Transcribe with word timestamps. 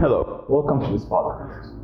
Hello, 0.00 0.46
welcome 0.48 0.80
to 0.80 0.92
this 0.92 1.04
podcast. 1.04 1.74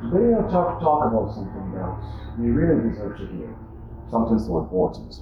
Today 0.00 0.32
I'll 0.32 0.48
talk, 0.48 0.80
talk 0.80 1.04
about 1.04 1.34
something 1.34 1.72
that 1.74 1.92
we 2.38 2.48
really 2.50 2.88
deserve 2.88 3.18
to 3.18 3.26
hear. 3.26 3.54
Something 4.08 4.38
so 4.38 4.60
important. 4.60 5.12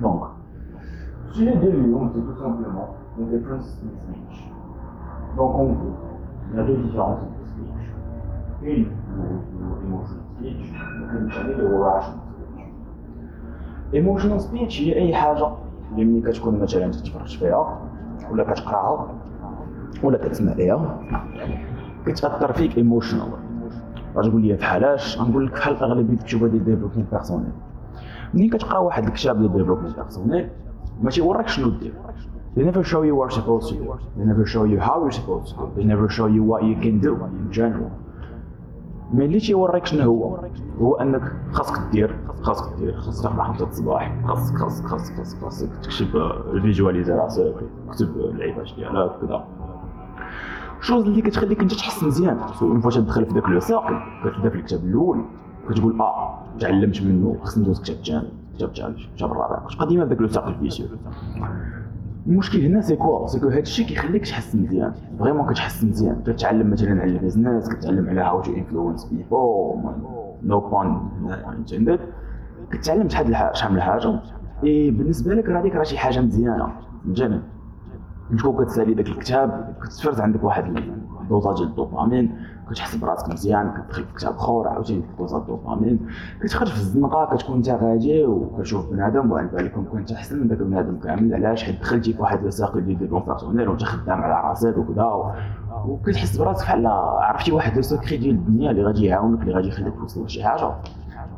Donc, 0.00 0.22
le 1.28 1.32
sujet 1.34 1.54
de 1.54 1.70
Lyon, 1.70 2.10
c'est 2.12 2.20
tout 2.22 2.40
simplement 2.42 2.96
the 3.18 3.24
difference 3.30 3.76
in 3.84 3.90
speech. 4.02 4.48
Donc, 5.36 5.54
en 5.54 5.64
gros, 5.66 5.94
il 6.50 6.56
y 6.56 6.60
a 6.60 6.64
deux 6.64 6.76
différences 6.78 7.20
entre 7.20 7.46
speech. 7.46 7.86
Une, 8.62 8.86
le 9.16 9.86
emotional 9.86 10.24
speech, 10.34 10.72
وكاين 11.02 11.26
الثاني 11.26 11.52
اللي 11.52 11.76
هو 11.76 11.84
rational 11.84 12.18
speech. 12.34 12.64
Emotional 13.94 14.40
speech 14.40 14.80
هي 14.80 14.94
أي 14.96 15.14
حاجة 15.14 15.48
اللي 15.92 16.04
ملي 16.04 16.32
كتكون 16.32 16.60
مثلا 16.60 16.90
تتفرج 16.90 17.38
فيها 17.38 17.78
ولا 18.30 18.44
كتقراها 18.52 19.14
ولا 20.02 20.18
كتسمع 20.18 20.52
ليها 20.52 21.00
كتاثر 22.06 22.52
فيك 22.52 22.76
emotional 22.76 23.28
غتقول 24.16 24.42
لي 24.42 24.52
بحالاش 24.56 25.18
غنقول 25.18 25.46
لك 25.46 25.52
بحال 25.52 25.76
اغلبيه 25.76 26.14
الكتب 26.14 26.50
ديال 26.50 26.64
développement 26.64 27.06
personnel 27.12 27.52
ملي 28.34 28.48
كتقرا 28.48 28.78
واحد 28.78 29.04
الكتاب 29.04 29.38
ديال 29.38 29.52
développement 29.52 29.92
personnel 29.92 30.48
ما 31.02 31.10
تيوريك 31.10 31.48
شنو 31.48 31.70
دير 31.70 31.92
They 32.56 32.64
never 32.64 32.82
show 32.82 33.02
you 33.02 33.14
what 33.14 33.30
you're 33.30 33.40
supposed 33.40 33.68
to 33.68 33.74
do. 33.74 34.00
They 34.16 34.24
never 34.24 34.44
show 34.44 34.64
you 34.64 34.78
how 34.80 34.96
you're 35.02 35.18
supposed 35.20 35.50
to 35.50 35.54
do. 35.60 35.72
They 35.76 35.84
never 35.84 36.08
show 36.16 36.26
you 36.26 36.42
what 36.42 36.64
you 36.64 36.74
can 36.84 36.96
do 36.98 37.12
in 37.40 37.52
general. 37.52 37.90
mais 39.12 39.24
اللي 39.24 39.40
تيوريك 39.40 39.86
شنو 39.86 40.02
هو 40.02 40.38
هو 40.80 40.94
انك 40.94 41.22
خاصك 41.52 41.80
دير 41.92 42.16
خاصك 42.42 42.76
دير 42.78 42.96
خاصك 42.96 43.24
تقرا 43.24 43.44
خمسة 43.44 43.66
الصباح 43.66 44.26
خاصك 44.26 44.56
خاصك 44.56 44.86
خاصك 44.86 45.14
خاصك 45.14 45.38
خاصك 45.38 45.68
تكتب 45.82 46.16
visualiser 46.52 47.12
راسك 47.12 47.54
تكتب 47.88 48.16
les 48.16 48.29
objectifs 48.29 48.68
ديالك 48.76 49.10
كذا 49.20 49.44
les 50.80 50.88
choses 50.88 51.04
اللي 51.04 51.22
كتخليك 51.22 51.60
انت 51.60 51.74
تحس 51.74 52.04
مزيان. 52.04 52.38
une 52.62 52.80
fois 52.80 52.90
تدخل 52.90 53.26
في 53.26 53.34
ذاك 53.34 53.48
le 53.48 53.60
cercle 53.60 53.96
كتبدا 54.24 54.48
في 54.48 54.56
الكتاب 54.56 54.84
الأول 54.84 55.24
كتقول 55.68 56.00
آه 56.00 56.38
تعلمت 56.60 57.02
منه 57.02 57.36
خصني 57.42 57.62
ندوز 57.62 57.80
كتاب 57.80 57.96
ثاني 57.96 58.28
كتاب 58.56 58.76
ثالث 58.76 58.98
كتاب 59.16 59.32
الرابع 59.32 59.66
كتبقى 59.66 59.86
ديما 59.86 60.04
في 60.04 60.10
ذاك 60.10 60.20
le 60.20 60.28
cercle 60.28 60.54
vicieux 60.54 60.86
المشكل 62.26 62.58
هنا 62.64 62.80
c'est 62.80 62.96
quoi 62.96 63.26
c'est 63.26 63.40
que 63.40 63.48
هذا 63.48 63.58
الشيء 63.58 63.86
كيخليك 63.86 64.26
تحس 64.26 64.56
مزيان. 64.56 64.92
vraiment 65.18 65.46
كتحس 65.46 65.84
مزيان. 65.84 66.22
كتعلم 66.26 66.70
مثلا 66.70 67.00
على 67.02 67.10
ال 67.12 67.18
business 67.18 67.68
كتعلم 67.68 68.08
على 68.08 68.20
how 68.20 68.40
to 68.40 68.52
influence 68.52 69.04
people 69.04 69.26
no 70.42 70.60
pun 70.60 71.10
intended 71.58 72.00
كتعلم 72.70 73.08
شحال 73.08 73.56
شحال 73.56 73.72
من 73.72 73.78
الحاجة 73.78 74.20
اي 74.64 74.90
بالنسبة 74.90 75.34
لك 75.34 75.50
هذيك 75.50 75.74
راه 75.74 75.82
شي 75.82 75.98
حاجة 75.98 76.20
مزيانة. 76.20 76.72
فهمتني 77.04 77.40
تكون 78.38 78.64
كتسالي 78.64 78.94
داك 78.94 79.06
الكتاب 79.06 79.74
كتفرز 79.82 80.20
عندك 80.20 80.44
واحد 80.44 80.76
ال 81.20 81.25
dosage 81.25 81.56
ديال 81.56 81.68
الدوبامين 81.68 82.38
كتحس 82.70 82.96
براسك 82.96 83.28
مزيان 83.28 83.70
كتدخل 83.70 84.04
في 84.04 84.14
كتاب 84.14 84.34
أخر 84.34 84.68
عاوتاني 84.68 85.02
dosage 85.18 85.40
الدوبامين. 85.40 86.06
كتخرج 86.42 86.68
في 86.68 86.80
الزنقة 86.80 87.36
كتكون 87.36 87.56
انت 87.56 87.68
غادي 87.68 88.24
وكتشوف 88.24 88.90
بنادم 88.90 89.32
وعن 89.32 89.46
بالك 89.46 89.72
كنت 89.72 90.12
أحسن 90.12 90.40
من 90.40 90.48
ذاك 90.48 90.58
بنادم 90.58 90.98
كامل. 90.98 91.34
علاش؟ 91.34 91.64
حيت 91.64 91.80
دخلتي 91.80 92.12
في 92.12 92.22
واحد 92.22 92.44
ال 92.44 92.50
cycle 92.50 92.80
ديال 92.80 92.98
développement 92.98 93.68
وانت 93.68 93.84
خدام 93.84 94.20
على 94.20 94.48
راسك 94.48 94.78
وكذا 94.78 95.34
وكتحس 95.86 96.36
براسك 96.36 96.62
بحال 96.62 96.86
عرفتي 96.86 97.52
واحد 97.52 97.76
le 97.76 97.82
secret 97.82 98.16
ديال 98.16 98.34
الدنيا 98.34 98.70
اللي 98.70 98.82
غادي 98.82 99.04
يعاونك 99.04 99.42
اللي 99.42 99.54
غادي 99.54 99.68
يخليك 99.68 99.94
توصل 99.94 100.24
لشي 100.24 100.44
حاجة. 100.44 100.70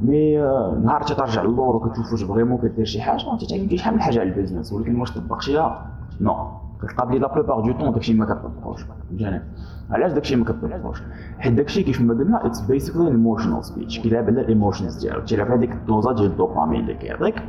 mais 0.01 0.39
نهار 0.85 1.03
ترجع 1.03 1.43
للور 1.43 1.77
وكتشوف 1.77 2.13
واش 2.13 2.23
vraiment 2.23 2.59
كدير 2.59 2.85
شي 2.85 3.01
حاجة 3.01 3.23
تتعلم 3.41 3.77
شحال 3.77 3.95
من 3.95 4.01
حاجة 4.01 4.21
على 4.21 4.29
ال 4.29 4.34
business 4.34 4.73
ولكن 4.73 5.01
واش 5.01 5.19
طبقتيها؟ 5.19 5.87
no. 6.21 6.62
كتلقى 6.83 7.19
la 7.19 7.35
plupart 7.35 7.61
du 7.61 7.73
temps 7.73 7.93
داكشي 7.93 8.15
ما 8.15 8.25
كتطبقوش 8.25 8.83
فهمتني 8.83 9.43
علاش 9.91 10.13
داكشي 10.13 10.37
ما 10.37 10.45
كتطبقوش 10.45 11.03
حيت 11.39 11.53
داكشي 11.53 11.83
كيف 11.83 12.01
ما 12.01 12.15
قلنا 12.15 12.47
it's 12.47 12.61
basically 12.61 13.09
emotional 13.09 13.65
speech 13.65 14.01
كيلعب 14.01 14.25
على 14.25 14.41
ال 14.41 14.47
emotions 14.47 14.99
ديالو. 14.99 15.21
تيلعب 15.21 15.47
على 15.51 15.61
ديك 15.61 15.73
الدوزا 15.73 16.13
ديال 16.13 16.27
الدوبامين 16.27 16.81
اللي 16.81 16.95
كيعطيك 16.95 17.43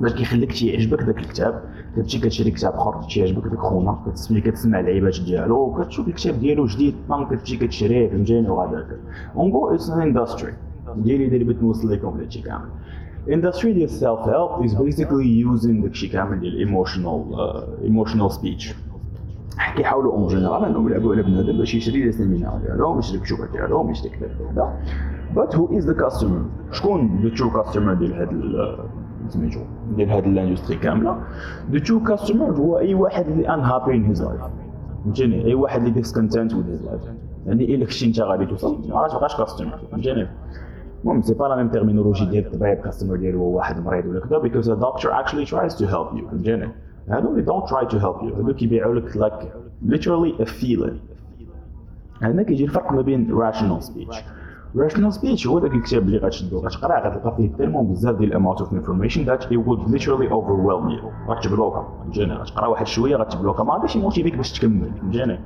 باش 0.00 0.12
كيخليك 0.12 0.52
تيعجبك 0.52 1.02
داك 1.02 1.18
الكتاب. 1.18 1.62
كتمشي 1.96 2.18
كتشري 2.18 2.50
كتاب 2.50 2.72
آخر 2.74 3.02
تيعجبك 3.02 3.48
داك 3.48 3.58
خونا. 3.58 3.98
كتسمي 4.06 4.40
كتسمع 4.40 4.80
اللعيبات 4.80 5.20
ديالو 5.20 5.56
وكتشوف 5.56 6.08
الكتاب 6.08 6.40
ديالو 6.40 6.66
جديد. 6.66 6.94
كتمشي 7.30 7.56
كتشريه 7.56 8.10
فهمتيني؟ 8.10 8.48
وهذاك 8.48 8.86
en 9.36 9.49
gros 9.49 9.74
it's 9.74 9.90
an 9.90 10.00
industry 10.00 10.52
ديالي 10.96 11.26
اللي 11.26 11.44
بغيت 11.44 11.62
نوصل 11.62 11.92
لكم 11.92 12.08
هادشي 12.08 12.42
كامل. 12.42 12.68
Industry 13.28 13.66
ديال 13.66 13.90
self 13.90 14.20
help 14.26 14.64
is 14.64 14.74
basically 14.74 15.26
using 15.26 15.82
داكشي 15.82 16.08
كامل 16.08 16.40
ديال 16.40 16.68
emotional 16.68 17.36
uh, 17.36 17.86
emotional 17.88 18.30
speech. 18.38 18.74
كيحاولوا 19.76 20.12
en 20.12 20.26
général 20.26 20.64
انهم 20.64 20.88
يلعبوا 20.88 21.14
على 21.14 21.22
بنادم 21.22 21.58
باش 21.58 21.74
يشري 21.74 22.04
les 22.04 22.12
séminaires 22.12 22.60
ديالهم 22.66 22.98
يشري 22.98 23.18
الكتب 23.18 23.52
ديالهم 23.52 23.90
يشري 23.90 24.08
كذا 24.08 24.28
كذا 24.52 24.76
but 25.34 25.54
who 25.54 25.78
is 25.78 25.84
the 25.84 25.94
customer 26.04 26.72
شكون 26.72 27.20
the 27.22 27.36
true 27.38 27.50
customer 27.60 27.92
ديال 27.98 28.12
هاد 28.12 28.30
سميتو 29.28 29.60
ديال 29.96 30.10
هاد 30.10 30.24
ال 30.26 30.32
industry 30.32 30.76
كاملة؟ 30.76 31.18
The 31.72 31.78
true 31.78 32.10
customer 32.10 32.58
هو 32.58 32.78
أي 32.78 32.94
واحد 32.94 33.28
اللي 33.28 33.46
unhappy 33.46 33.90
in 33.90 34.16
his 34.16 34.22
life. 34.22 34.50
فهمتيني 35.04 35.44
أي 35.44 35.54
واحد 35.54 35.86
اللي 35.86 36.02
discontent 36.02 36.52
with 36.52 36.80
his 36.80 36.88
life. 36.88 37.08
يعني 37.46 37.74
الا 37.74 37.84
كنتي 37.84 38.06
أنت 38.06 38.20
غادي 38.20 38.46
توصل؟ 38.46 38.88
ما 38.88 39.00
غاتبقاش 39.00 39.36
customer 39.36 39.78
فهمتيني 39.92 40.28
المهم 41.06 41.22
c'est 41.22 41.34
pas 41.34 41.44
la 41.44 41.56
même 41.56 41.68
terminologie 41.68 42.24
ديال 42.26 42.46
الطبيب 42.46 42.78
customer 42.78 43.16
ديالو 43.16 43.42
واحد 43.42 43.84
مريض 43.84 44.06
ولا 44.06 44.20
كذا 44.20 44.38
because 44.38 44.66
the 44.66 44.76
doctor 44.76 45.10
actually 45.12 45.46
tries 45.46 45.74
to 45.74 45.86
help 45.86 46.18
you 46.18 46.30
فهمتيني 46.30 46.68
هادو 47.08 47.36
they 47.36 47.44
don't 47.46 47.68
try 47.68 47.94
to 47.94 47.98
help 47.98 48.22
you 48.22 48.36
هادو 48.36 48.54
كيبيعوا 48.54 48.94
لك 48.94 49.10
like 49.10 49.46
literally 49.92 50.42
a 50.42 50.46
feeling 50.46 51.16
هنا 52.22 52.42
كيجي 52.42 52.64
الفرق 52.64 52.92
ما 52.92 53.02
بين 53.02 53.40
rational 53.40 53.84
speech. 53.84 54.16
Rational 54.76 55.12
speech 55.18 55.46
هو 55.46 55.58
داك 55.58 55.72
الكتاب 55.72 56.02
اللي 56.02 56.18
غتشدو 56.18 56.58
غتقرا 56.58 57.08
غتلقى 57.08 57.36
فيه 57.36 57.56
vraiment 57.56 57.86
بزاف 57.86 58.16
ديال 58.16 58.30
ال 58.30 58.34
amount 58.34 58.60
of 58.60 58.72
information 58.72 59.36
that 59.36 59.40
it 59.40 59.58
would 59.66 59.90
literally 59.94 60.28
overwhelm 60.28 60.90
you. 60.90 61.30
غتبلوكا 61.30 61.88
فهمتيني 62.02 62.34
غتقرأ 62.34 62.66
واحد 62.66 62.86
شوية 62.86 63.16
غتبلوكا 63.16 63.62
ما 63.64 63.74
غاديش 63.74 63.96
يموتيفيك 63.96 64.36
باش 64.36 64.52
تكمل 64.52 64.90
فهمتيني 65.00 65.38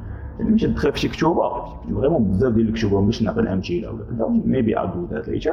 مشي 0.45 0.67
تدخل 0.67 0.93
في 0.93 1.01
شي 1.01 1.09
كتوبة. 1.09 1.65
vraiment 1.95 2.25
بزاف 2.25 2.53
ديال 2.53 2.69
الكتوبة 2.69 3.01
باش 3.01 3.23
نعطي 3.23 3.41
الامثله 3.41 3.91
ولا 3.91 4.05
كذا 4.05 4.29
maybe 4.29 4.77
I'll 4.77 4.79
do 4.79 5.15
that 5.15 5.29
later. 5.29 5.53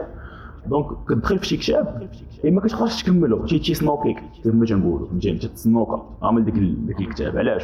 donc 0.68 0.86
كتدخل 1.10 1.40
في 1.40 1.46
شي 1.48 1.58
كتاب 1.58 2.10
اي 2.46 2.52
ما 2.52 2.62
كتقدرش 2.62 3.04
تكملو 3.04 3.46
تي 3.46 3.60
تي 3.60 3.74
سنوكيك 3.74 4.18
كما 4.44 4.66
تنقولوا. 4.66 5.08
فهمتيني؟ 5.08 5.38
تتسنوكا 5.38 6.06
عامل 6.22 6.46
ديك 6.46 6.54
ديك 6.54 7.00
الكتاب 7.00 7.38
علاش؟ 7.38 7.64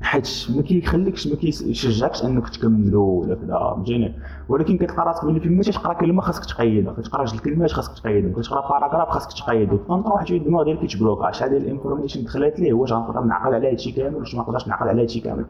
حيت 0.00 0.46
ما 0.56 0.62
كيخليكش 0.62 1.26
ما 1.26 1.36
كيشجعكش 1.36 2.24
انك 2.24 2.48
تكملو 2.48 3.04
ولا 3.04 3.34
كذا 3.34 3.58
فهمتيني؟ 3.58 4.14
ولكن 4.48 4.78
كتلقى 4.78 5.06
راسك 5.06 5.24
ملي 5.24 5.40
فين 5.40 5.56
ما 5.56 5.62
تقرا 5.62 5.92
كلمة 5.92 6.22
خاصك 6.22 6.44
تقيدها 6.44 6.92
كتقرا 6.92 7.24
جوج 7.24 7.34
الكلمات 7.34 7.72
خاصك 7.72 7.98
تقيدهم 8.02 8.32
كتقرا 8.32 8.60
paragraphe 8.68 9.08
خاصك 9.08 9.38
تقيدو 9.38 9.76
تنطر 9.76 10.12
واحد 10.12 10.26
شوية 10.26 10.38
الدماغ 10.38 10.64
ديالك 10.64 10.80
كيتبلوكا 10.80 11.30
شحال 11.30 11.50
ديال 11.50 11.62
ال 11.62 11.67
information 11.67 12.24
دخلت 12.24 12.60
ليه؟ 12.60 12.72
واش 12.72 12.92
غنقدر 12.92 13.20
نعقل 13.20 13.54
على 13.54 13.70
هادشي 13.70 13.92
كامل؟ 13.92 14.16
واش 14.16 14.34
ما 14.34 14.40
نقدرش 14.40 14.68
نعقل 14.68 14.88
على 14.88 15.02
هادشي 15.02 15.20
كامل؟ 15.20 15.44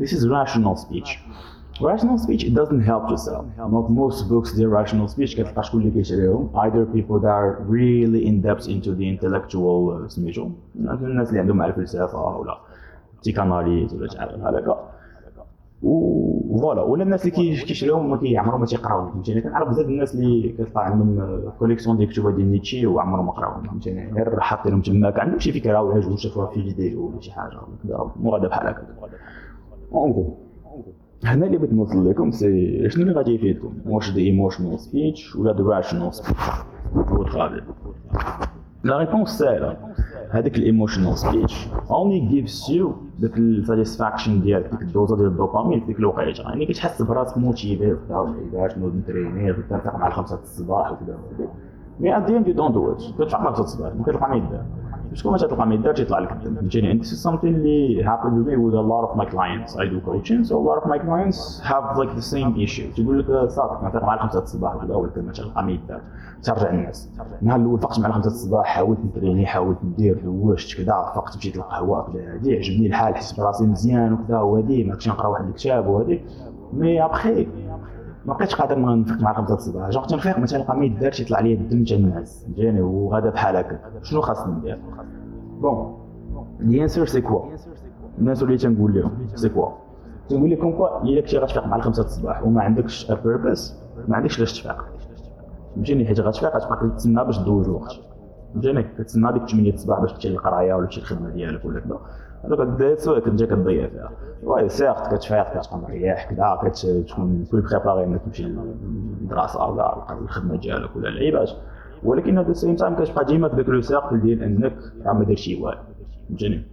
This 0.00 0.12
is 0.12 0.26
rational 0.28 0.76
speech. 0.76 1.18
Rational 1.92 2.18
speech 2.18 2.42
it 2.48 2.54
doesn't 2.60 2.82
help 2.90 3.04
yourself 3.12 3.44
not 3.76 3.86
most 3.90 4.28
books 4.30 4.56
ديال 4.56 4.86
rational 4.86 5.08
speech. 5.08 5.36
كتلقى 5.36 5.62
شكون 5.62 5.80
اللي 5.80 5.92
كيشريهم 5.92 6.50
either 6.54 6.96
people 6.96 7.18
that 7.20 7.34
are 7.40 7.64
really 7.68 8.26
in 8.26 8.42
depth 8.46 8.66
into 8.66 8.90
the 8.98 9.06
intellectual 9.14 10.06
سميتو 10.08 10.50
الناس 10.76 11.28
اللي 11.28 11.40
عندهم 11.40 11.62
الفلسفه 11.62 12.36
ولا 12.36 12.58
تيكاناليز 13.22 13.94
ولا 13.94 14.08
تعرف 14.08 14.40
بحال 14.40 14.56
هكا. 14.56 14.90
و 15.82 15.99
voilà 15.99 16.82
ولا 16.82 17.02
الناس 17.02 17.26
اللي 17.26 17.56
كيشريوهم 17.56 18.10
ما 18.10 18.16
كيعمرهم 18.16 18.60
ما 18.60 18.66
تيقراو 18.66 19.08
فهمتيني 19.08 19.40
كنعرف 19.40 19.68
بزاف 19.68 19.86
الناس 19.86 20.14
اللي 20.14 20.48
كتلقى 20.48 20.86
عندهم 20.86 21.40
collection 21.58 21.96
ديال 21.96 22.08
الكتب 22.08 22.36
ديال 22.36 22.50
نيتشي 22.50 22.86
وعمرهم 22.86 23.26
ما 23.26 23.32
قراوهم 23.32 23.62
فهمتيني 23.62 24.12
غير 24.12 24.40
حاطينهم 24.40 24.80
تماك 24.80 25.18
عندهم 25.20 25.38
شي 25.38 25.52
فكرة 25.52 25.82
ولا 25.82 26.00
جوج 26.00 26.18
شافوها 26.18 26.46
في 26.46 26.62
فيديو 26.62 27.06
ولا 27.06 27.20
شي 27.20 27.32
حاجة 27.32 27.58
كذا 27.84 28.10
مغادة 28.16 28.48
بحال 28.48 28.66
هكا. 28.66 28.82
en 29.92 30.06
gros 30.06 30.34
هنا 31.24 31.46
اللي 31.46 31.58
بغيت 31.58 31.72
نوصل 31.72 32.10
لكم 32.10 32.30
c'est 32.30 32.88
شنو 32.90 33.02
اللي 33.02 33.14
غادي 33.14 33.34
يفيدكم؟ 33.34 33.72
واش 33.86 34.10
the 34.10 34.26
emotional 34.26 34.80
speech 34.80 35.36
ولا 35.36 35.52
the 35.52 35.62
rational 35.62 36.14
speech 36.14 36.40
la 38.84 38.98
réponse 38.98 39.38
سهله 39.38 39.76
هذيك 40.30 40.58
ال 40.58 40.64
emotional 40.64 41.18
speech. 41.18 41.68
only 41.90 42.20
gives 42.20 42.70
you 42.70 42.92
ديك 43.18 43.38
ال 43.38 43.46
satisfaction 43.46 44.40
ديالك 44.40 44.70
ديك 44.70 44.82
الدوزة 44.82 45.16
ديال 45.16 45.26
الدوبامين 45.26 45.80
في 45.80 45.86
ديك 45.86 45.98
الوقيتة. 45.98 46.42
يعني 46.42 46.66
كتحس 46.66 47.02
براسك 47.02 47.38
motivé 47.38 47.96
باش 48.52 48.78
نوض 48.78 48.94
نتريني 48.96 49.52
ترتاح 49.52 49.94
مع 49.94 50.06
الخمسة 50.06 50.38
الصباح 50.42 50.92
وكذا. 50.92 51.18
mais 52.00 52.16
at 52.16 52.22
the 52.22 52.36
end 52.36 52.48
you 52.48 52.54
don't 52.54 52.74
do 52.74 52.92
it 52.92 53.02
كتفرق 53.18 53.48
خمسة 53.48 53.62
الصباح 53.62 53.94
ما 53.94 54.04
كتلقى 54.04 54.30
ما 54.30 54.36
يدار. 54.36 54.64
شكون 55.14 55.32
ما 55.32 55.38
تلقى 55.38 55.66
ما 55.66 55.74
يدار 55.74 55.94
تيطلع 55.94 56.18
لك؟ 56.18 56.30
this 57.02 57.06
is 57.06 57.30
something 57.30 57.44
اللي 57.44 58.04
happened 58.04 58.34
to 58.34 58.50
me 58.50 58.56
with 58.56 58.74
a 58.74 58.84
lot 58.92 59.04
of 59.08 59.16
my 59.16 59.26
clients. 59.34 59.76
I 59.76 59.84
do 59.84 60.00
coaching 60.00 60.44
so 60.44 60.52
a 60.52 60.64
lot 60.70 60.78
of 60.82 60.86
my 60.88 60.98
clients 60.98 61.60
have 61.60 61.84
like 61.98 62.14
the 62.14 62.26
same 62.34 62.60
issue. 62.66 62.94
تقول 62.96 63.18
لك 63.18 63.48
صافي 63.50 63.84
مثلا 63.84 64.06
مع 64.06 64.14
الخمسة 64.14 64.38
الصباح 64.38 64.76
ولا 64.76 64.94
اول 64.94 65.10
كلمه 65.10 65.32
تلقى 65.32 65.64
ما 65.64 65.72
يدار 65.72 66.00
ترجع 66.42 66.70
الناس 66.70 67.10
النهار 67.42 67.60
الأول 67.60 67.80
فقت 67.80 68.00
مع 68.00 68.08
الخمسة 68.08 68.26
الصباح 68.26 68.66
حاولت 68.66 68.98
نتريني 69.04 69.46
حاولت 69.46 69.78
ندير 69.84 70.20
دوشت 70.24 70.76
كذا 70.76 71.12
فقت 71.14 71.36
مشيت 71.36 71.56
للقهوه 71.56 72.12
كذا 72.12 72.34
هادي 72.34 72.56
عجبني 72.56 72.86
الحال 72.86 73.16
حسيت 73.16 73.40
براسي 73.40 73.66
مزيان 73.66 74.12
وكذا 74.12 74.38
وهادي 74.38 74.84
ما 74.84 74.92
كنتش 74.92 75.08
نقرا 75.08 75.26
واحد 75.26 75.44
الكتاب 75.44 75.86
وهادي. 75.86 76.20
mais 76.72 77.04
après 77.04 77.48
ما 78.24 78.34
بقيتش 78.34 78.54
قادر 78.54 78.78
نفيق 79.00 79.20
مع 79.20 79.30
الخمسة 79.30 79.54
الصباح. 79.54 79.90
جونغ 79.90 80.06
تنفيق 80.06 80.38
ما 80.38 80.46
تلقى 80.46 80.76
ما 80.76 80.84
يدارش 80.84 81.20
يطلع 81.20 81.40
لي 81.40 81.54
الدم 81.54 81.84
الناس 81.96 82.44
فهمتيني 82.44 82.80
وغادا 82.80 83.30
بحال 83.30 83.56
هكا. 83.56 83.80
شنو 84.02 84.20
خاصني 84.20 84.54
ندير؟ 84.54 84.78
bon 85.60 85.98
لي 86.60 86.88
c'est 86.88 87.20
quoi 87.20 87.42
الناس 88.18 88.42
اللي 88.42 88.56
تنقول 88.56 88.94
لهم 88.94 89.26
c'est 89.34 89.48
quoi 89.48 89.68
تنقول 90.28 90.50
لكم 90.50 90.72
quoi 90.72 91.02
إلا 91.02 91.20
كنتي 91.20 91.38
غتفيق 91.38 91.66
مع 91.66 91.76
الخمسة 91.76 92.02
الصباح 92.02 92.46
وما 92.46 92.62
عندكش 92.62 93.12
purpose 93.12 93.74
ما 94.08 94.16
عندكش 94.16 94.38
علاش 94.38 94.60
تفيق. 94.60 94.84
فهمتيني 95.74 96.06
حيت 96.06 96.20
غتفيق 96.20 96.56
غتبقى 96.56 96.96
تسنى 96.96 97.24
باش 97.24 97.38
دوز 97.38 97.68
الوقت. 97.68 98.00
فهمتيني 98.52 98.82
كتسنى 98.82 99.32
ديك 99.32 99.48
8 99.48 99.74
الصباح 99.74 100.00
باش 100.00 100.12
تمشي 100.12 100.28
للقراية 100.28 100.74
ولا 100.74 100.86
تمشي 100.86 101.00
للخدمة 101.00 101.30
ديالك 101.30 101.64
ولا 101.64 101.80
كذا. 101.80 102.00
هذوك 102.44 102.60
الديت 102.60 102.98
سوا 102.98 103.18
كتجي 103.18 103.46
كتضيع 103.46 103.88
فيها. 103.88 104.10
واي 104.42 104.68
سيغت 104.68 105.14
كتفيق 105.14 105.50
كتبقى 105.50 105.78
مريح 105.78 106.30
كذا 106.30 106.58
كتكون 106.62 107.46
كل 107.52 107.60
بريباري 107.60 108.04
انك 108.04 108.20
تمشي 108.26 108.44
للدراسه 108.44 109.66
ولا 109.66 110.12
الخدمة 110.12 110.56
ديالك 110.56 110.96
ولا 110.96 111.08
العيبات 111.08 111.50
ولكن 112.02 112.38
هذا 112.38 112.50
السيم 112.50 112.76
تايم 112.76 112.94
كتبقى 112.94 113.24
ديما 113.24 113.48
في 113.48 113.56
ذاك 113.56 113.68
لو 113.68 113.80
سيركل 113.80 114.20
ديال 114.20 114.42
إنك 114.42 114.76
راه 115.06 115.12
ما 115.12 115.24
درتي 115.24 115.62
والو 115.62 115.78
فهمتني؟ 116.28 116.64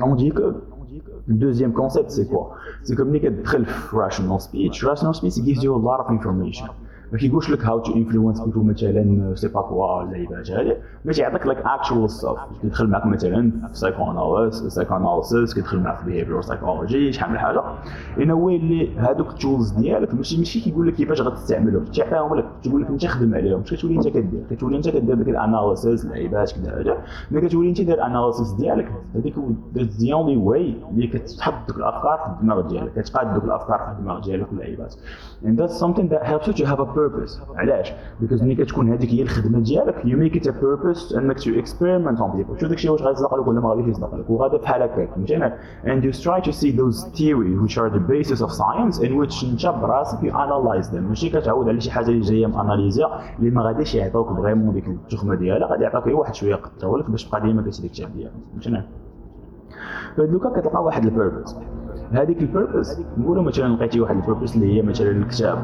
On 0.00 0.14
dit 0.14 0.30
que 0.30 0.54
le 1.26 1.34
deuxième 1.34 1.72
concept, 1.72 2.10
c'est 2.10 2.28
quoi? 2.28 2.54
C'est 2.84 2.94
comme 2.96 3.08
ملي 3.08 3.18
كتدخل 3.18 3.64
في 3.64 3.96
rational 3.96 4.40
speech. 4.40 4.84
Rational 4.84 5.14
speech 5.14 5.44
gives 5.44 5.62
you 5.62 5.74
a 5.74 5.82
lot 5.88 6.00
of 6.04 6.10
information. 6.10 6.68
ما 7.12 7.18
كيقولش 7.18 7.50
لك 7.50 7.64
هاو 7.64 7.78
تو 7.78 7.94
انفلونس 7.94 8.40
بيبل 8.40 8.64
مثلا 8.70 9.34
سي 9.34 9.48
با 9.48 9.60
كوا 9.62 10.02
اللعيبات 10.02 10.50
هذه 10.50 10.76
ما 11.04 11.12
تيعطيك 11.12 11.46
لك 11.46 11.62
actual 11.66 12.10
stuff 12.10 12.38
كيدخل 12.62 12.86
معك 12.86 13.06
مثلا 13.06 13.50
في 13.68 13.78
psychoanalys 13.78 14.54
psychoanalysis 14.54 15.54
كيدخل 15.54 15.80
معك 15.80 15.98
في 15.98 16.04
behavior 16.04 16.40
psychology 16.40 17.12
شحال 17.12 17.30
من 17.32 17.38
حاجة. 17.38 17.62
and 18.20 18.30
هو 18.30 18.48
اللي 18.48 18.98
هذوك 18.98 19.28
ال 19.28 19.35
tools 19.35 19.70
ديالك 19.70 20.14
ماشي 20.14 20.38
ماشي 20.38 20.60
كيقول 20.60 20.88
لك 20.88 20.94
كيفاش 20.94 21.20
غتستعملهم 21.20 21.84
تيعطيهم 21.84 22.34
لك 22.34 22.44
تقول 22.62 22.82
لك 22.82 22.88
أنت 22.88 23.06
خدم 23.06 23.34
عليهم. 23.34 23.62
كتولي 23.62 23.96
أنت 23.96 24.08
كدير. 24.08 24.44
كتولي 24.50 24.76
أنت 24.76 24.88
كدير 24.88 25.14
ديك 25.14 25.28
ال 25.28 25.36
analysis 25.36 26.04
اللعيبات 26.04 26.52
كذا 26.52 26.80
هذا 26.80 26.96
ملي 27.30 27.48
كتولي 27.48 27.68
أنت 27.68 27.80
دير 27.80 27.94
ال 27.94 28.00
analysis 28.00 28.52
ديالك 28.52 28.92
هذيك 29.14 29.34
the 29.76 30.12
only 30.12 30.36
way 30.36 30.74
اللي 30.90 31.06
كتحط 31.06 31.68
دوك 31.68 31.76
الأفكار 31.76 32.18
في 32.18 32.40
الدماغ 32.40 32.60
ديالك. 32.60 32.92
كتقاد 32.92 33.34
دوك 33.34 33.44
الأفكار 33.44 33.78
في 33.78 33.98
الدماغ 33.98 34.20
ديالك 34.20 34.46
واللعيبات 34.52 34.94
and 35.44 35.56
that's 35.58 35.78
something 35.84 36.08
that 36.12 36.22
helps 36.30 36.46
you 36.48 36.52
to 36.52 36.64
have 36.70 36.80
a 36.80 36.86
purpose. 36.98 37.56
علاش؟ 37.56 37.92
because 38.20 38.42
ملي 38.42 38.54
كتكون 38.54 38.92
هذيك 38.92 39.10
هي 39.10 39.22
الخدمة 39.22 39.60
ديالك 39.60 40.02
you 40.04 40.18
make 40.18 40.36
it 40.36 40.46
a 40.48 40.60
purpose 40.60 41.14
انك 41.14 41.40
to 41.40 41.50
experiment 41.50 42.20
on 42.20 42.36
people 42.36 42.60
شوف 42.60 42.68
داكشي 42.68 42.88
واش 42.88 43.02
غيصدق 43.02 43.34
لك 43.34 43.46
ولا 43.48 43.60
ما 43.60 43.68
غاديش 43.70 43.86
يصدق 43.86 44.14
لك 44.14 44.30
وغادا 44.30 44.56
بحال 44.56 44.82
هكاك 44.82 45.08
فهمتينا 45.14 45.58
and 45.84 46.02
you 46.04 46.12
try 46.12 46.40
to 46.48 46.52
see 46.52 46.70
those 46.80 47.04
theories 47.18 47.58
which 47.62 47.76
are 47.78 47.90
the 47.96 48.02
basis 48.12 48.40
of 48.46 48.50
science 48.52 48.98
in 49.06 49.12
which 49.20 49.44
انت 49.44 49.66
براسك 49.66 50.18
you 50.18 50.32
analyze 50.34 50.90
them. 50.92 51.00
ماشي 51.08 51.28
كتعود 51.30 51.68
على 51.68 51.80
شي 51.80 51.90
حاجة 51.90 52.08
اللي 52.08 52.20
جاية 52.20 52.46
ماناليزيا 52.46 53.08
اللي 53.38 53.50
ما 53.50 53.62
غاديش 53.62 53.94
يعطوك 53.94 54.28
vraiment 54.36 54.74
ديك 54.74 54.88
التخمة 54.88 55.34
ديالها 55.34 55.68
غادي 55.68 55.82
يعطوك 55.84 56.04
غير 56.06 56.16
واحد 56.16 56.34
شوية 56.34 56.54
قطره 56.54 56.98
لك 56.98 57.10
باش 57.10 57.24
تبقى 57.24 57.40
ديما 57.40 57.62
كتشري 57.62 57.86
الكتاب 57.86 58.12
ديالك. 58.16 58.32
فهمتينا 58.52 58.84
فدوكا 60.16 60.60
كتلقى 60.60 60.84
واحد 60.84 61.04
ال 61.04 61.10
purpose 61.10 61.56
هذيك 62.12 62.42
ال 62.42 62.49
purpose 62.49 63.00
نقولوا 63.18 63.42
مثلا 63.42 63.74
لقيتي 63.74 64.00
واحد 64.00 64.16
ال 64.16 64.21
purpose 64.21 64.56
اللي 64.56 64.76
هي 64.76 64.82
مثلا 64.82 65.10
الكتاب. 65.10 65.58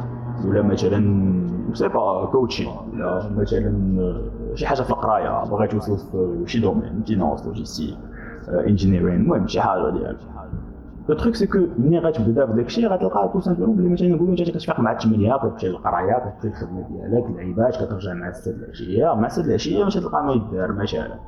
ولا 0.45 0.63
مثلا 0.63 1.35
c'est 1.73 1.89
pas 1.89 2.27
coaching 2.33 2.69
ولا 2.93 3.31
مثلا 3.37 4.23
شي 4.55 4.67
حاجة 4.67 4.83
في 4.83 4.91
القرايه 4.91 5.45
باغي 5.51 5.67
توصل 5.69 5.99
في 5.99 6.43
شي 6.47 6.61
domaine 6.61 7.03
finance 7.07 7.47
logistique 7.47 7.97
engineering 8.49 9.15
المهم 9.15 9.47
شي 9.47 9.61
حاجة 9.61 9.91
ديال. 9.91 10.17
le 11.09 11.15
truc 11.15 11.35
c'est 11.35 11.47
que 11.47 11.59
ملي 11.79 11.99
غتبدا 11.99 12.47
في 12.47 12.53
داك 12.53 12.67
الشيء 12.67 12.89
غتلقى 12.89 13.31
tout 13.33 13.41
simplement 13.41 13.77
بلي 13.77 13.89
مثلا 13.89 14.09
نقولوا 14.09 14.31
انت 14.31 14.51
كتفيق 14.51 14.81
مع 14.81 14.93
الثمانيه 14.93 15.37
كتمشي 15.37 15.69
للقرايه 15.69 16.19
كتمشي 16.19 16.49
للخدمه 16.49 16.89
ديالك 16.89 17.27
اللعيبات 17.27 17.77
كترجع 17.77 18.15
مع 18.15 18.29
السد 18.29 18.63
العشية 18.63 19.15
مع 19.15 19.27
السد 19.27 19.45
العشية 19.45 19.85
باش 19.85 19.95
تلقى 19.95 20.25
ما 20.25 20.33
يدار 20.33 20.87
شاء 20.87 21.19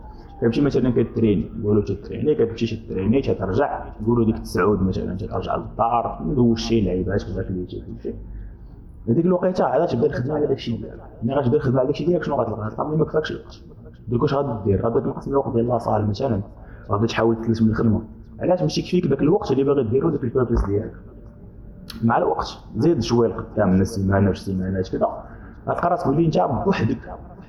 كتمشي 0.41 0.61
مثلا 0.61 0.91
كتريني 0.91 1.51
نقولوا 1.59 1.83
تتريني 1.83 2.35
كتمشي 2.35 2.77
تتريني 2.77 3.23
تترجع 3.23 3.85
نقولوا 4.03 4.25
ديك 4.25 4.37
التسعود 4.37 4.83
مثلا 4.83 5.17
ترجع 5.17 5.57
للدار 5.57 6.23
ندوز 6.27 6.59
شي 6.59 6.81
لعيبات 6.81 7.23
كذاك 7.23 7.47
اللي 7.51 7.65
تمشي 7.65 8.15
هذيك 9.09 9.25
الوقيته 9.25 9.65
عاد 9.65 9.89
تبدا 9.89 10.07
الخدمه 10.07 10.35
على 10.35 10.47
داك 10.47 10.57
الشيء 10.57 10.81
ديالك 10.81 11.01
ملي 11.23 11.35
غتبدا 11.35 11.57
الخدمه 11.57 11.79
على 11.79 11.87
داك 11.87 11.95
الشيء 11.95 12.07
ديالك 12.07 12.25
شنو 12.25 12.35
غتلقى 12.35 12.61
غتلقى 12.61 12.97
ما 12.97 13.05
كفاكش 13.05 13.31
الوقت 13.31 13.63
دوك 14.09 14.23
واش 14.23 14.35
غادي 14.35 14.65
دير. 14.65 14.87
غادي 14.87 15.01
تنقص 15.01 15.27
الوقت 15.29 15.53
ديال 15.53 15.69
la 15.69 15.80
salle 15.80 16.09
مثلا. 16.09 16.41
غادي 16.91 17.07
تحاول 17.07 17.37
تفلس 17.37 17.63
من 17.63 17.71
الخدمة. 17.71 18.03
علاش 18.41 18.63
ماشي 18.63 18.83
كفيك 18.83 19.07
ذاك 19.07 19.23
الوقت 19.23 19.53
اللي 19.53 19.65
باغي 19.65 19.85
ديرو 19.85 20.11
داك 20.11 20.25
ال 20.25 20.30
purpose 20.30 20.65
ديالك؟ 20.65 20.95
مع 22.05 22.19
الوقت. 22.19 22.59
زيد 22.77 23.03
شوية 23.03 23.29
القدام 23.29 23.73
من 23.73 23.81
السيمانه 23.81 24.31
وش 24.31 24.39
سيمانات 24.39 24.89
كذا. 24.89 25.25
غتلقى 25.69 25.91
راسك 25.91 26.07
ولي 26.07 26.27
انت 26.27 26.39
بوحدك 26.65 26.99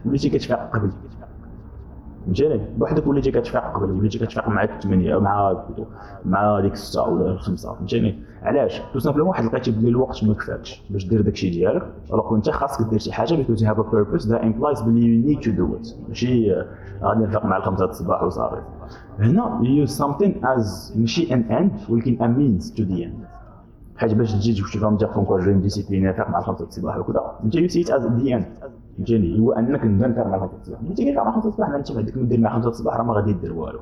وليتي 0.06 0.30
كتفيق 0.30 0.60
قبل. 0.74 0.92
فهمتيني 2.27 2.62
بوحدك 2.77 3.07
وليتي 3.07 3.31
كتفيق 3.31 3.63
قبل 3.74 3.91
وليتي 3.91 4.19
كتفيق 4.19 4.50
مع 4.50 4.63
الثمانية 4.63 5.19
مع 5.19 5.63
مع 6.25 6.59
ديك 6.59 6.74
السته 6.74 7.03
ولا 7.03 7.31
الخمسه 7.31 7.74
فهمتيني 7.74 8.19
علاش؟ 8.44 8.81
tout 8.94 9.00
simplement 9.00 9.30
واحد 9.29 9.45
لقيتي 9.45 9.71
بلي 9.71 9.89
الوقت 9.89 10.24
ما 10.24 10.33
كفاكش 10.33 10.83
باش 10.89 11.07
دير 11.07 11.21
داكشي 11.21 11.50
ديالك 11.50 11.83
alors 12.10 12.36
انت 12.35 12.50
خاصك 12.50 12.89
دير 12.89 13.00
شي 13.00 13.12
حاجة 13.12 13.35
because 13.36 13.63
have 13.63 13.80
a 13.80 13.81
purpose 13.81 14.28
that 14.28 14.42
implies 14.42 14.81
بلي 14.81 15.01
you 15.01 15.25
need 15.25 15.39
to 15.39 15.51
do 15.51 15.75
it 15.75 15.88
ماشي 16.07 16.51
غادي 17.01 17.24
نفيق 17.24 17.45
مع 17.45 17.57
الخمسة 17.57 17.85
الصباح 17.85 18.24
وصافي. 18.24 18.62
هنا 19.19 19.59
you 19.63 19.86
something 19.86 20.45
as 20.45 20.94
ماشي 20.95 21.33
an 21.34 21.42
end 21.42 21.72
ولكن 21.89 22.18
a 22.22 22.28
means 22.28 22.74
to 22.74 22.84
the 22.84 22.94
end 22.94 23.13
حيت 23.97 24.13
باش 24.13 24.33
تجي 24.33 24.53
تفهم 24.53 24.97
دير 24.97 25.07
كونكور 25.07 25.41
جوين 25.41 25.62
discipline 25.62 26.13
فيق 26.13 26.29
مع 26.29 26.39
الخمسة 26.39 26.65
الصباح 26.65 26.97
وكذا. 26.97 27.39
انت 27.44 27.56
you 27.56 27.68
see 27.68 27.82
it 27.82 27.92
as 27.92 28.06
the 28.06 28.36
end 28.36 28.45
فهمتيني 28.98 29.40
هو 29.40 29.52
أنك 29.52 29.82
فيق 29.82 30.28
مع 30.28 30.36
الخمسه 30.36 30.58
الصباح 30.62 30.82
ملي 30.82 30.94
تيجي 30.94 31.12
مع 31.12 31.30
الخمسه 31.30 31.48
الصباح 31.48 31.70
أنت 31.70 31.92
بعدك 31.92 32.18
ندير 32.18 32.40
مع 32.40 32.50
الخمسه 32.50 32.70
الصباح 32.70 32.96
راه 32.96 33.04
ما 33.04 33.14
غادي 33.14 33.34
دير 33.34 33.54
والو. 33.54 33.80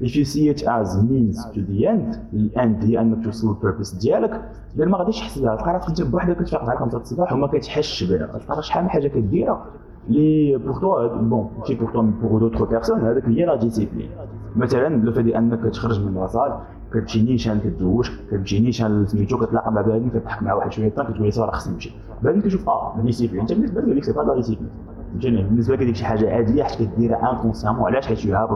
If 0.00 0.10
you 0.10 0.24
see 0.24 0.48
it 0.52 0.62
as 0.62 0.88
means 1.10 1.36
to 1.54 1.60
the 1.70 1.86
end 1.86 2.18
ال 2.32 2.45
end 2.45 2.84
هي 2.84 3.00
أنك 3.00 3.24
توصل 3.24 3.48
لل 3.48 3.58
purpose 3.58 3.94
ديالك 3.94 4.50
لأن 4.76 4.88
ما 4.88 4.98
غاديش 4.98 5.20
تحس 5.20 5.38
بها 5.38 5.56
تلقى 5.56 5.72
راسك 5.72 5.88
أنت 5.88 6.02
بوحدك 6.02 6.36
كتفيق 6.36 6.64
مع 6.64 6.76
خمسة 6.76 6.98
الصباح 6.98 7.32
وما 7.32 7.46
كتحسش 7.46 8.04
بها. 8.04 8.26
تلقى 8.26 8.62
شحال 8.62 8.84
من 8.84 8.90
حاجة 8.90 9.08
كديرها. 9.08 9.66
لي 10.08 10.56
pour 10.56 10.80
toi 10.80 11.16
bon 11.16 11.50
ماشي 11.58 11.74
pour 11.74 11.90
toi 11.90 12.02
pour 12.02 12.40
d'autres 12.40 12.62
personnes 12.62 13.00
هذاك 13.00 13.24
هي 13.24 13.44
la 13.44 13.56
discipline 13.56 14.10
مثلا 14.56 14.96
le 14.96 15.12
fait 15.12 15.29
de 15.29 15.38
انك 15.38 15.60
تخرج 15.72 16.04
من 16.04 16.14
la 16.14 16.25
salle 16.25 16.52
كتمشي 16.92 17.22
نيشان 17.22 17.60
كدوش 17.60 18.10
كتمشي 18.30 18.60
نيشان 18.60 19.06
سميتو 19.06 19.38
كتلاقى 19.38 19.72
مع 19.72 19.80
بنادم 19.80 20.08
كتضحك 20.08 20.42
مع 20.42 20.54
واحد 20.54 20.72
شوية 20.72 20.88
طون 20.88 21.04
كتقول 21.06 21.32
صراحة 21.32 21.52
خصني 21.52 21.72
نمشي 21.74 21.90
بنادم 22.22 22.40
كيشوف 22.40 22.68
آه 22.68 23.00
discipline 23.04 23.40
انت 23.40 23.52
بالنسبة 23.52 23.80
لك 23.80 24.04
c'est 24.04 24.12
pas 24.12 24.20
la 24.22 24.34
discipline 24.34 24.70
فهمتيني 25.12 25.42
بالنسبة 25.42 25.74
لك 25.74 25.82
ديك 25.82 25.96
شي 25.96 26.04
حاجة 26.04 26.34
عاديه 26.34 26.62
حيت 26.62 26.88
كديرها 26.90 27.32
inconsciemment 27.32 27.84
علاش 27.84 28.06
حيت 28.06 28.24
you 28.24 28.36
have 28.36 28.50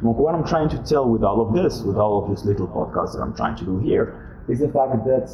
What 0.00 0.34
I'm 0.34 0.46
trying 0.46 0.68
to 0.70 0.78
tell 0.78 1.08
with 1.08 1.24
all 1.24 1.40
of 1.40 1.54
this, 1.54 1.82
with 1.82 1.96
all 1.96 2.22
of 2.22 2.30
these 2.30 2.44
little 2.44 2.68
podcasts 2.68 3.14
that 3.14 3.22
I'm 3.22 3.34
trying 3.34 3.56
to 3.56 3.64
do 3.64 3.78
here, 3.78 4.44
is 4.48 4.58
the 4.58 4.68
fact 4.68 5.04
that 5.06 5.30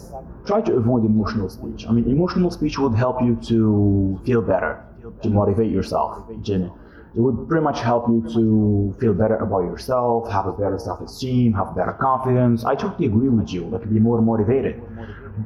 try 0.47 0.61
to 0.61 0.75
avoid 0.75 1.05
emotional 1.05 1.49
speech. 1.49 1.87
I 1.89 1.93
mean, 1.93 2.09
emotional 2.09 2.51
speech 2.51 2.79
would 2.79 2.95
help 2.95 3.21
you 3.23 3.37
to 3.49 4.21
feel 4.25 4.43
better, 4.43 4.85
to 5.23 5.29
motivate 5.29 5.71
yourself, 5.73 6.25
Jenny. 6.43 6.71
It 7.17 7.21
would 7.21 7.49
pretty 7.49 7.65
much 7.65 7.81
help 7.81 8.09
you 8.09 8.23
to 8.35 8.95
feel 9.01 9.13
better 9.15 9.37
about 9.37 9.63
yourself, 9.65 10.31
have 10.31 10.47
a 10.47 10.53
better 10.53 10.79
self-esteem, 10.79 11.53
have 11.55 11.75
better 11.75 11.93
confidence. 11.95 12.65
I 12.65 12.77
totally 12.77 13.07
agree 13.07 13.29
with 13.29 13.53
you. 13.53 13.65
Like 13.65 13.91
be 13.91 13.99
more 13.99 14.23
motivated. 14.23 14.81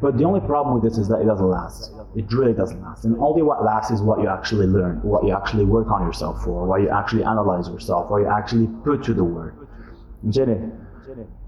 But 0.00 0.18
the 0.18 0.24
only 0.24 0.40
problem 0.40 0.74
with 0.74 0.84
this 0.84 0.98
is 0.98 1.08
that 1.08 1.20
it 1.20 1.26
doesn't 1.26 1.48
last. 1.48 1.92
It 2.14 2.32
really 2.32 2.52
doesn't 2.52 2.80
last. 2.82 3.04
And 3.04 3.16
only 3.18 3.42
what 3.42 3.64
lasts 3.64 3.90
is 3.90 4.02
what 4.02 4.20
you 4.20 4.28
actually 4.28 4.66
learn, 4.66 5.02
what 5.02 5.24
you 5.24 5.34
actually 5.34 5.64
work 5.64 5.90
on 5.90 6.06
yourself 6.06 6.42
for, 6.42 6.66
what 6.66 6.80
you 6.80 6.88
actually 6.88 7.24
analyze 7.24 7.68
yourself, 7.68 8.10
what 8.10 8.22
you 8.22 8.28
actually 8.28 8.68
put 8.84 9.02
to 9.04 9.14
the 9.14 9.24
word. 9.24 9.54
Jenny, 10.28 10.58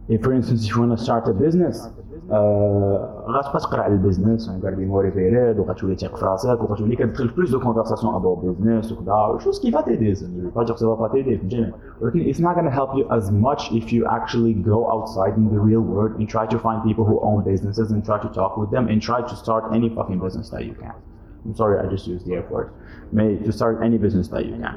if 0.09 0.23
for 0.23 0.33
instance 0.33 0.65
if 0.65 0.75
you 0.75 0.81
want 0.81 0.97
to 0.97 1.03
start 1.03 1.29
a 1.29 1.33
business 1.33 1.89
غتبقى 3.28 3.60
تقرا 3.60 3.82
على 3.82 3.94
البيزنس 3.94 4.50
وغادي 4.50 4.86
موريفيريد 4.86 5.60
وغتولي 5.60 5.96
تيق 5.96 6.16
في 6.16 6.26
راسك 6.26 6.62
وغتولي 6.62 6.96
كتدخل 6.96 7.28
بلوس 7.28 7.52
دو 7.52 7.60
كونفرساسيون 7.60 8.16
ابو 8.16 8.36
بيزنس 8.36 8.92
وكذا 8.92 9.38
شوز 9.40 9.62
كي 9.62 9.72
فاتيدي 9.72 10.16
زعما 10.16 10.50
با 10.56 10.64
دير 10.64 10.76
سي 10.76 10.86
با 10.86 11.08
تيدي 11.08 11.38
فهمتيني 11.38 11.74
ولكن 12.02 12.34
it's 12.34 12.40
not 12.40 12.56
gonna 12.56 12.76
help 12.80 12.96
you 12.96 13.06
as 13.18 13.32
much 13.32 13.72
if 13.72 13.94
you 13.94 14.06
actually 14.06 14.54
go 14.54 14.80
outside 14.94 15.34
in 15.38 15.50
the 15.54 15.60
real 15.70 15.82
world 15.82 16.12
and 16.20 16.30
try 16.30 16.46
to 16.54 16.60
find 16.60 16.84
people 16.90 17.06
who 17.06 17.20
own 17.30 17.44
businesses 17.52 17.92
and 17.92 18.06
try 18.06 18.20
to 18.26 18.30
talk 18.40 18.58
with 18.58 18.70
them 18.72 18.88
and 18.92 19.02
try 19.02 19.22
to 19.32 19.36
start 19.44 19.64
any 19.78 19.90
fucking 19.98 20.20
business 20.26 20.50
that 20.54 20.64
you 20.70 20.76
can 20.82 20.96
I'm 21.46 21.56
sorry 21.62 21.76
I 21.84 21.86
just 21.96 22.06
used 22.14 22.26
the 22.28 22.36
F 22.46 22.48
word 22.56 22.68
may 23.18 23.30
to 23.48 23.52
start 23.60 23.74
any 23.88 23.98
business 24.06 24.28
that 24.34 24.44
you 24.50 24.56
can 24.64 24.76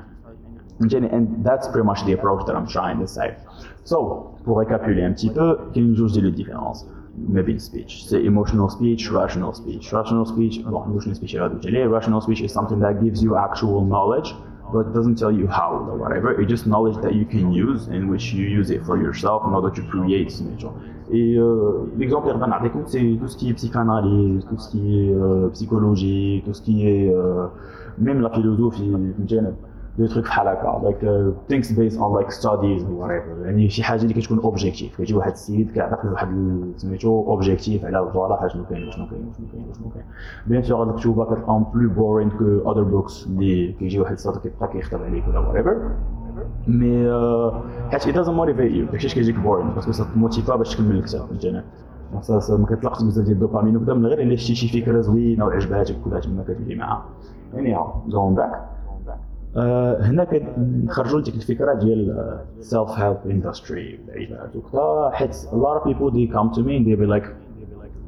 And 0.80 1.44
that's 1.44 1.68
pretty 1.68 1.86
much 1.86 2.04
the 2.04 2.12
approach 2.12 2.46
that 2.46 2.56
I'm 2.56 2.66
trying 2.66 2.98
to 2.98 3.06
say. 3.06 3.36
So, 3.84 3.98
pour 4.44 4.58
récapituler 4.58 5.04
un 5.04 5.12
petit 5.12 5.30
peu, 5.30 5.58
il 5.74 5.82
y 5.82 5.84
a 5.84 5.88
une 5.88 5.94
jauge 5.94 6.12
de 6.12 6.30
différence. 6.30 6.86
Maybe 7.27 7.59
speech. 7.59 8.05
C'est 8.07 8.23
emotional 8.23 8.69
speech, 8.69 9.11
rational 9.11 9.53
speech. 9.53 9.91
Rational 9.91 10.25
speech, 10.25 10.63
bon, 10.63 10.83
emotional 10.85 11.15
speech, 11.15 11.35
rational 11.35 12.21
speech 12.21 12.41
is 12.41 12.49
something 12.49 12.79
that 12.79 13.01
gives 13.03 13.21
you 13.21 13.35
actual 13.35 13.83
knowledge, 13.85 14.33
but 14.71 14.93
doesn't 14.93 15.15
tell 15.15 15.31
you 15.31 15.47
how 15.47 15.85
or 15.89 15.97
whatever. 15.97 16.39
It's 16.39 16.49
just 16.49 16.65
knowledge 16.65 16.97
that 17.01 17.13
you 17.13 17.25
can 17.25 17.51
use 17.51 17.87
in 17.87 18.07
which 18.07 18.33
you 18.33 18.45
use 18.45 18.69
it 18.69 18.85
for 18.85 18.97
yourself 18.97 19.43
in 19.45 19.53
order 19.53 19.69
to 19.69 19.81
create. 19.89 20.31
Et 21.11 21.37
euh, 21.37 21.87
l'exemple 21.97 22.27
que 22.27 22.33
je 22.33 22.37
vais 22.37 22.71
c'est 22.85 23.17
tout 23.19 23.27
ce 23.27 23.37
qui 23.37 23.49
est 23.49 23.53
psychanalyse, 23.53 24.45
tout 24.45 24.57
ce 24.57 24.69
qui 24.69 24.99
est 24.99 25.13
euh, 25.13 25.49
psychologie, 25.49 26.43
tout 26.45 26.53
ce 26.53 26.61
qui 26.61 26.87
est 26.87 27.11
euh, 27.11 27.47
même 27.97 28.21
la 28.21 28.29
philosophie, 28.29 28.91
des 29.99 30.05
trucs 30.05 30.25
بحال 30.25 30.47
هكا 30.47 30.81
like 30.83 31.33
things 31.49 31.71
based 31.71 31.97
on 31.97 32.15
like 32.15 32.31
studies 32.31 32.83
whatever. 32.83 33.45
يعني 33.45 33.69
شي 33.69 33.83
حاجة 33.83 34.01
اللي 34.01 34.13
كتكون 34.13 34.39
objectif 34.39 34.97
كيجي 34.97 35.15
واحد 35.15 35.31
السيد 35.31 35.71
كيعطيك 35.71 36.05
واحد 36.05 36.27
سميتو 36.77 37.25
objectif 37.27 37.85
على 37.85 38.11
voilà 38.13 38.47
شنو 38.47 38.63
كاين 38.65 38.87
وشنو 38.87 39.07
كاين 39.07 39.27
وشنو 39.27 39.47
كاين 39.51 39.65
وشنو 39.69 39.89
كاين. 39.89 40.05
bien 40.47 40.63
sûr 40.63 40.81
هاد 40.81 40.87
الكتوبة 40.87 41.25
كتلقاهم 41.25 41.65
plus 41.73 41.89
boring 41.89 42.29
que 42.29 42.71
other 42.71 42.83
books 42.83 43.27
اللي 43.27 43.71
كيجي 43.71 43.99
واحد 43.99 44.11
السيد 44.11 44.35
كيبقى 44.35 44.67
كيخطب 44.67 45.01
عليك 45.03 45.27
ولا 45.27 45.51
whatever. 45.51 45.75
mais 46.67 47.11
حيت 47.91 48.07
it 48.07 48.23
doesn't 48.23 48.27
motivate 48.27 48.73
you. 48.75 48.91
داكشي 48.91 49.15
كيجيك 49.15 49.39
boring 49.39 49.69
parce 49.69 49.83
que 49.83 49.91
ça 49.91 50.55
باش 50.55 50.75
تكمل 50.75 50.95
الكتاب 50.95 51.21
فهمتيني 51.27 51.63
ما 52.49 52.65
كتلقاش 52.69 53.03
بزاف 53.03 53.25
ديال 53.25 53.35
الدوبامين 53.35 53.77
وكذا 53.77 53.93
من 53.93 54.05
غير 54.05 54.21
إلا 54.21 54.35
شتي 54.35 54.55
شي 54.55 54.81
فكرة 54.81 55.01
زوينة 55.01 55.45
وعجباتك 55.45 55.95
وكذا 56.05 56.19
تما 56.19 56.43
كتمشي 56.43 56.75
معاها. 56.75 57.05
هاو 57.53 57.87
جون 58.07 58.35
باك 58.35 58.69
آه، 59.56 60.02
هنا 60.02 60.24
كنخرجوا 60.24 61.20
لديك 61.20 61.34
الفكره 61.34 61.74
ديال 61.74 62.38
سيلف 62.60 62.90
هيلب 62.90 63.18
اندستري 63.26 64.00
بعيدات 64.08 64.56
وكذا 64.56 65.10
حيت 65.12 65.34
a 65.34 65.56
lot 65.56 65.80
of 65.80 65.84
people 65.84 66.10
they 66.10 66.26
come 66.36 66.50
to 66.56 66.62
me 66.62 66.76
and 66.76 66.86
they 66.86 66.96
be 66.96 67.06
like 67.06 67.26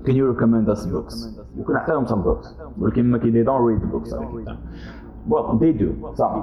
can 0.06 0.14
you 0.14 0.26
recommend 0.34 0.76
us 0.76 0.86
books 0.86 1.28
وكنعطيهم 1.58 2.06
some 2.06 2.22
books 2.24 2.48
ولكن 2.78 3.10
ما 3.10 3.18
they 3.18 3.46
don't 3.46 3.62
read 3.62 3.82
the 3.82 3.92
books 3.96 4.14
Well, 5.28 5.58
they 5.58 5.72
do 5.72 5.90
some, 6.14 6.34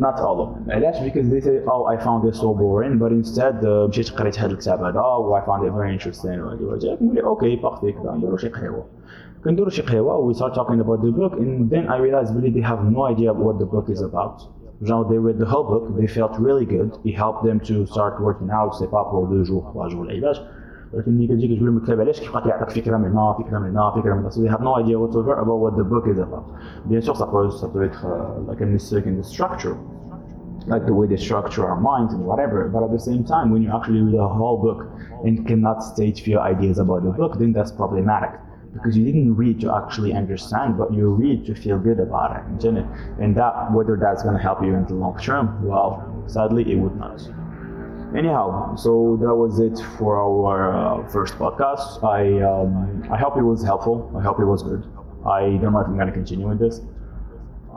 not 0.00 0.20
all 0.20 0.40
of 0.40 0.54
them. 0.54 0.70
علاش? 0.70 1.04
Because 1.04 1.28
they 1.28 1.40
say, 1.40 1.60
oh, 1.66 1.84
I 1.84 1.96
found 1.98 2.26
this 2.26 2.40
so 2.40 2.54
boring, 2.54 2.98
but 2.98 3.12
instead 3.12 3.64
مشيت 3.64 4.10
قريت 4.10 4.38
هذا 4.38 4.52
الكتاب 4.52 4.82
هذا, 4.82 5.00
oh, 5.00 5.34
I 5.34 5.40
found 5.46 5.64
it 5.66 5.72
very 5.72 5.92
interesting. 5.92 6.38
نقول 7.00 7.18
اوكي 7.18 7.56
بارفي 7.56 7.92
كذا 7.92 8.12
نديرو 8.12 8.36
شي 8.36 8.48
قهوه. 8.48 8.84
كنديرو 9.44 9.70
شي 9.70 9.82
قهوه 9.82 10.32
we 10.32 10.36
start 10.36 10.54
talking 10.54 10.80
about 10.80 11.02
the 11.02 11.12
book 11.12 11.32
and 11.32 11.70
then 11.70 11.88
I 11.88 11.96
realized 11.98 12.34
really 12.34 12.50
they 12.50 12.66
have 12.72 12.84
no 12.84 13.02
idea 13.04 13.32
what 13.32 13.58
the 13.58 13.66
book 13.66 13.88
is 13.88 14.00
about 14.00 14.42
genre 14.84 15.08
they 15.08 15.18
read 15.18 15.38
the 15.38 15.50
whole 15.52 15.66
book 15.72 15.84
they 16.00 16.08
felt 16.18 16.32
really 16.48 16.66
good 16.76 16.90
it 17.08 17.14
helped 17.24 17.42
them 17.48 17.58
to 17.68 17.74
start 17.94 18.14
working 18.28 18.50
out 18.50 18.74
سي 18.74 18.86
با 18.86 19.02
بور 19.02 19.28
دو 19.28 19.42
جور 19.42 19.62
تخوا 19.62 19.88
جور 19.88 20.06
لعيباش 20.06 20.40
ولكن 20.94 21.12
ملي 21.12 21.26
كتجي 21.26 21.54
كتقول 21.54 21.66
لهم 21.66 21.76
الكتاب 21.76 22.00
علاش 22.00 22.20
كيبقى 22.20 22.42
كيعطيك 22.42 22.70
فكره 22.70 22.96
من 22.96 23.10
هنا 23.10 23.32
فكره 23.32 23.58
من 23.58 23.70
هنا 23.70 23.90
فكره 23.90 24.14
من 24.14 24.20
هنا 24.20 24.30
so 24.30 24.34
they 24.34 24.50
have 24.56 24.62
no 24.62 24.76
idea 24.82 24.98
whatsoever 24.98 25.34
about 25.34 25.58
what 25.60 25.76
the 25.76 25.84
book 25.84 26.06
is 26.06 26.18
about 26.18 26.46
bien 26.90 27.00
sûr 27.00 27.16
ça 27.16 27.26
peut 27.26 27.50
ça 27.50 27.68
peut 27.68 27.84
être 27.88 28.04
uh, 28.06 28.50
like 28.50 28.60
a 28.60 28.66
mistake 28.66 29.06
in 29.06 29.16
the 29.20 29.26
structure 29.34 29.76
like 30.66 30.84
the 30.84 30.92
way 30.92 31.06
they 31.06 31.16
structure 31.16 31.64
our 31.70 31.80
minds 31.80 32.12
and 32.12 32.22
whatever. 32.24 32.68
But 32.68 32.82
at 32.82 32.90
the 32.90 32.98
same 32.98 33.24
time, 33.24 33.50
when 33.52 33.62
you 33.62 33.70
actually 33.76 34.00
read 34.00 34.18
a 34.18 34.28
whole 34.28 34.58
book 34.66 34.80
and 35.24 35.46
cannot 35.46 35.78
state 35.82 36.18
few 36.18 36.38
ideas 36.40 36.78
about 36.78 37.04
the 37.04 37.10
book, 37.10 37.38
then 37.38 37.52
that's 37.52 37.72
problematic 37.72 38.32
because 38.72 38.96
you 38.96 39.04
didn't 39.04 39.34
read 39.34 39.60
to 39.60 39.74
actually 39.74 40.12
understand, 40.12 40.76
but 40.76 40.92
you 40.92 41.08
read 41.08 41.46
to 41.46 41.54
feel 41.54 41.78
good 41.78 41.98
about 41.98 42.36
it, 42.36 42.64
it? 42.64 42.86
And 43.18 43.34
that, 43.36 43.72
whether 43.72 43.96
that's 43.96 44.22
going 44.22 44.36
to 44.36 44.42
help 44.42 44.62
you 44.62 44.74
in 44.74 44.84
the 44.84 44.94
long 44.94 45.18
term, 45.18 45.64
well, 45.64 46.24
sadly, 46.26 46.70
it 46.70 46.76
would 46.76 46.96
not. 46.96 47.20
Anyhow, 48.15 48.75
so 48.75 49.17
that 49.21 49.33
was 49.33 49.59
it 49.59 49.79
for 49.97 50.17
our 50.17 50.75
uh, 50.75 51.07
first 51.09 51.35
podcast. 51.35 52.03
I 52.03 52.41
um, 52.43 53.07
I 53.11 53.17
hope 53.17 53.37
it 53.37 53.43
was 53.43 53.63
helpful. 53.63 54.11
I 54.17 54.21
hope 54.21 54.39
it 54.39 54.45
was 54.45 54.63
good. 54.63 54.83
I 55.25 55.57
don't 55.61 55.71
know 55.73 55.79
if 55.79 55.87
I'm 55.87 55.95
going 55.95 56.07
to 56.07 56.13
continue 56.13 56.47
with 56.47 56.59
this. 56.59 56.81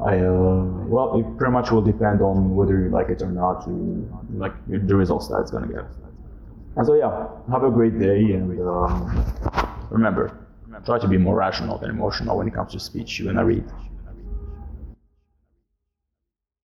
I 0.04 0.18
uh, 0.18 0.64
well, 0.90 1.20
it 1.20 1.38
pretty 1.38 1.52
much 1.52 1.70
will 1.70 1.82
depend 1.82 2.20
on 2.20 2.56
whether 2.56 2.80
you 2.80 2.88
like 2.90 3.10
it 3.10 3.22
or 3.22 3.30
not, 3.30 3.64
to, 3.66 3.70
like 4.34 4.54
the 4.66 4.96
results 4.96 5.28
that 5.28 5.38
it's 5.40 5.52
going 5.52 5.68
to 5.68 5.72
get. 5.72 5.84
And 6.76 6.84
so 6.84 6.94
yeah, 6.94 7.28
have 7.52 7.62
a 7.62 7.70
great 7.70 8.00
day, 8.00 8.32
and 8.32 8.60
um, 8.60 9.24
remember 9.90 10.44
try 10.84 10.98
to 10.98 11.08
be 11.08 11.16
more 11.16 11.36
rational 11.36 11.78
than 11.78 11.90
emotional 11.90 12.36
when 12.36 12.48
it 12.48 12.54
comes 12.54 12.72
to 12.72 12.80
speech 12.80 13.22
when 13.24 13.38
I 13.38 13.42
read. 13.42 13.64